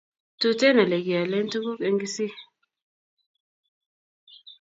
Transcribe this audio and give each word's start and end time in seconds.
Tuten 0.39 0.75
ele 0.83 0.97
kiyaklen 1.05 1.47
tukul 1.51 1.79
en 1.87 1.95
kisii 2.01 2.33